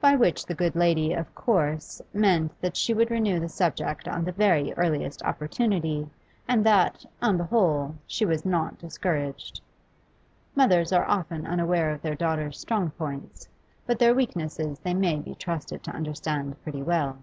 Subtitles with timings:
[0.00, 4.24] By which the good lady of course meant that she would renew the subject on
[4.24, 6.08] the very earliest opportunity,
[6.48, 9.60] and that, on the whole, she was not discouraged.
[10.56, 13.46] Mothers are often unaware of their daughters' strong points,
[13.86, 17.18] but their weaknesses they may be trusted to understand pretty well.